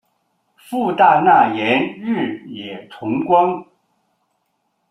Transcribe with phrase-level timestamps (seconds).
[0.57, 3.63] 父大纳言日野重光。